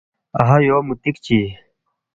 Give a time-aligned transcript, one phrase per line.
[0.39, 1.39] اَہا یو مُوتِک چی